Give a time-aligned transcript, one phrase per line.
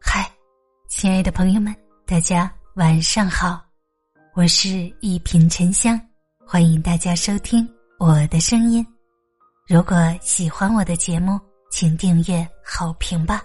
[0.00, 0.30] 嗨，
[0.88, 1.74] 亲爱的朋友们，
[2.06, 3.60] 大家晚上好，
[4.34, 6.00] 我是一品沉香，
[6.46, 7.68] 欢迎大家收听
[7.98, 8.86] 我的声音。
[9.66, 11.40] 如果喜欢我的节目，
[11.70, 13.42] 请订阅好评吧。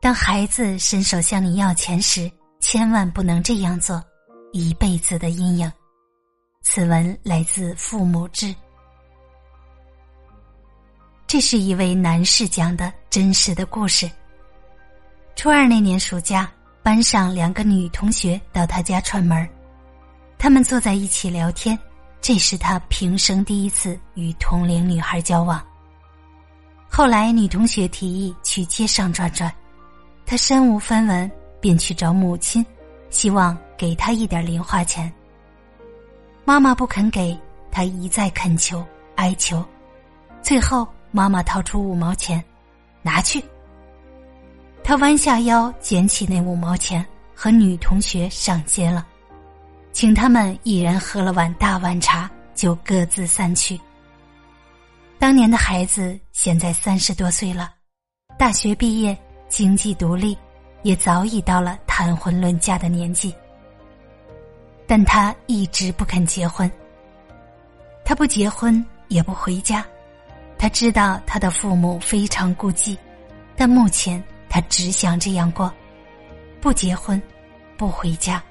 [0.00, 2.30] 当孩子伸手向你要钱时，
[2.60, 4.02] 千万不能这样做，
[4.52, 5.70] 一辈子的阴影。
[6.62, 8.54] 此文来自父母志，
[11.28, 14.10] 这是一位男士讲的真实的故事。
[15.36, 16.50] 初二那年暑假，
[16.82, 19.46] 班上两个女同学到他家串门
[20.38, 21.78] 他们坐在一起聊天，
[22.22, 25.62] 这是他平生第一次与同龄女孩交往。
[26.88, 29.52] 后来女同学提议去街上转转。
[30.24, 32.64] 他身无分文，便去找母亲，
[33.10, 35.12] 希望给他一点零花钱。
[36.46, 37.38] 妈妈不肯给
[37.70, 38.82] 他，一再恳求
[39.16, 39.62] 哀求，
[40.42, 42.42] 最后妈妈掏出五毛钱，
[43.02, 43.42] 拿去。
[44.82, 49.06] 他弯下腰捡起那五毛钱，和女同学上街了，
[49.92, 53.78] 请他们一人喝了碗大碗茶，就各自散去。
[55.18, 57.72] 当年的孩子现在三十多岁了，
[58.36, 59.16] 大学毕业。
[59.50, 60.36] 经济独立，
[60.82, 63.34] 也早已到了谈婚论嫁的年纪，
[64.86, 66.70] 但他一直不肯结婚。
[68.04, 69.82] 他不结婚，也不回家。
[70.58, 72.98] 他知道他的父母非常顾忌，
[73.56, 75.72] 但目前他只想这样过：
[76.60, 77.20] 不结婚，
[77.76, 78.42] 不回家。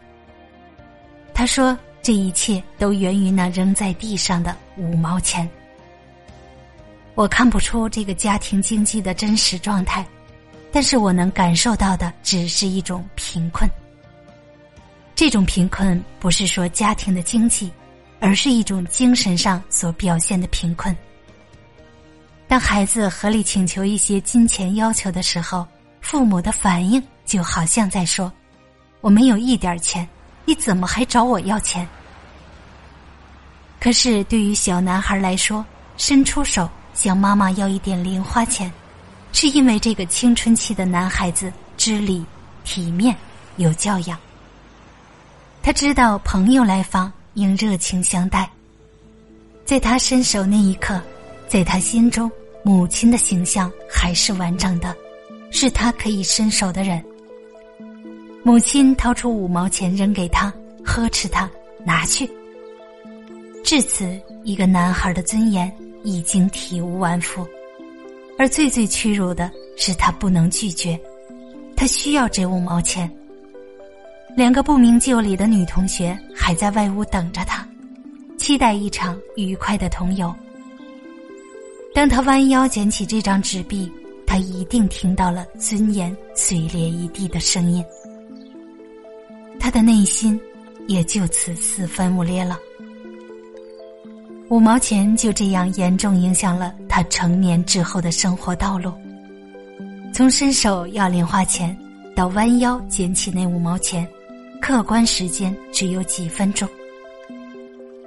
[1.33, 5.47] 他说：“这一切都源于那扔在地上的五毛钱。”
[7.13, 10.05] 我看不出这个家庭经济的真实状态。
[10.69, 13.67] 但是我能感受到的只是一种贫困。
[15.15, 17.71] 这种贫困不是说家庭的经济，
[18.19, 20.95] 而是一种精神上所表现的贫困。
[22.47, 25.67] 当孩子合理请求一些金钱要求的时候，
[25.99, 28.31] 父母的反应就好像在说
[29.01, 30.07] ：“我没有一点钱，
[30.45, 31.87] 你怎么还找我要钱？”
[33.79, 35.65] 可是对于小男孩来说，
[35.97, 38.71] 伸出手向妈妈要一点零花钱。
[39.33, 42.25] 是因为这个青春期的男孩子知礼、
[42.63, 43.15] 体面、
[43.57, 44.17] 有教养。
[45.61, 48.49] 他知道朋友来访应热情相待。
[49.63, 50.99] 在他伸手那一刻，
[51.47, 52.29] 在他心中，
[52.63, 54.95] 母亲的形象还是完整的，
[55.49, 57.01] 是他可以伸手的人。
[58.43, 60.53] 母亲掏出五毛钱扔给他，
[60.83, 61.49] 呵斥他
[61.85, 62.29] 拿去。
[63.63, 65.71] 至此，一个男孩的尊严
[66.03, 67.45] 已经体无完肤。
[68.37, 70.99] 而最最屈辱的是，他不能拒绝，
[71.75, 73.09] 他需要这五毛钱。
[74.35, 77.67] 两个不明就里的女同学还在外屋等着他，
[78.37, 80.33] 期待一场愉快的同游。
[81.97, 83.91] 当他弯腰捡起这张纸币，
[84.23, 87.83] 他一定听到了尊严碎裂一地的声音，
[89.59, 90.39] 他的内心
[90.87, 92.59] 也就此四分五裂了。
[94.49, 98.93] 五毛钱就这样严重影响了他成年之后的生活道路。
[100.13, 101.75] 从伸手要零花钱
[102.15, 104.07] 到弯腰捡起那五毛钱，
[104.61, 106.69] 客观时间只有几分钟，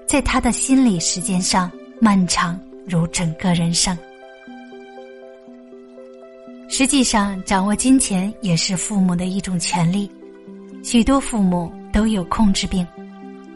[0.07, 1.69] 在他的心理时间上
[2.01, 3.97] 漫长如整个人生。
[6.69, 10.11] 实际上，掌握金钱也是父母的一种权利。
[10.83, 12.87] 许多父母都有控制病，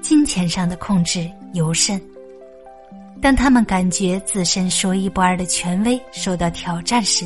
[0.03, 2.01] 金钱上的控制尤甚。
[3.23, 7.25] 当他们感觉自身说一不二的权威受到挑战时，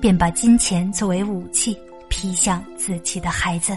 [0.00, 1.76] 便把金钱作为武器
[2.08, 3.76] 劈向自己的孩子。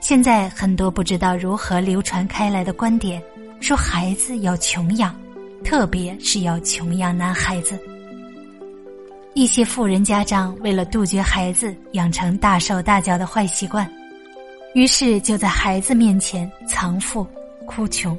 [0.00, 3.22] 现在很多不知道如何流传开来的观点，
[3.60, 5.18] 说孩子要穷养，
[5.64, 7.78] 特别是要穷养男孩子。
[9.32, 13.90] 一些富人家长为了杜绝孩子养成大手大脚的坏习惯，
[14.74, 17.26] 于是就在孩子面前藏富
[17.66, 18.16] 哭穷。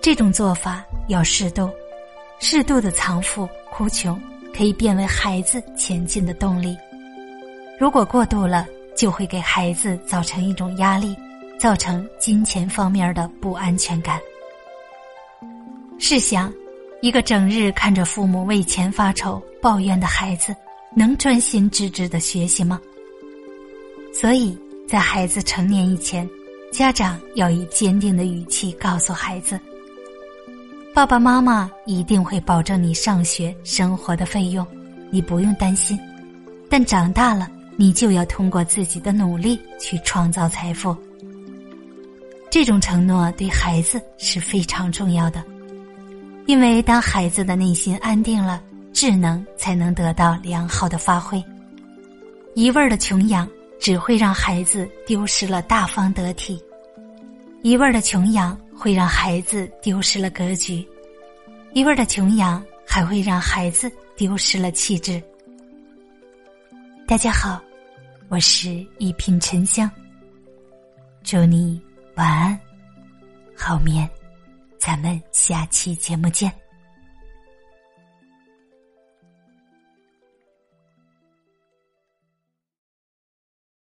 [0.00, 1.68] 这种做法要适度，
[2.38, 4.20] 适度的藏富哭穷
[4.56, 6.76] 可以变为孩子前进的动力。
[7.78, 8.66] 如果过度了，
[8.96, 11.16] 就会给孩子造成一种压力，
[11.58, 14.20] 造成金钱方面的不安全感。
[16.02, 16.50] 试想，
[17.02, 20.56] 一个整日看着父母为钱发愁、抱怨的孩子，
[20.96, 22.80] 能专心致志的学习吗？
[24.12, 24.58] 所以
[24.88, 26.28] 在孩子成年以前，
[26.72, 29.60] 家长要以坚定的语气告诉孩子。
[30.94, 34.66] 爸爸妈妈一定会保证你上学生活的费用，
[35.10, 36.00] 你不用担心。
[36.70, 40.96] 但长大了，你就要通过自己的努力去创造财富。
[42.50, 45.44] 这种承诺对孩子是非常重要的，
[46.50, 48.60] 因为当孩子的内心安定了，
[48.92, 51.40] 智能才能得到良好的发挥。
[52.56, 53.48] 一味儿的穷养
[53.78, 56.60] 只会让孩子丢失了大方得体，
[57.62, 60.84] 一味儿的穷养会让孩子丢失了格局，
[61.72, 65.22] 一味儿的穷养还会让孩子丢失了气质。
[67.06, 67.62] 大家好，
[68.28, 69.88] 我是一品沉香，
[71.22, 71.80] 祝你
[72.16, 72.58] 晚安，
[73.56, 74.10] 好眠，
[74.80, 76.50] 咱们下期节目见。